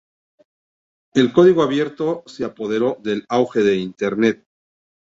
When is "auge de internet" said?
3.29-4.43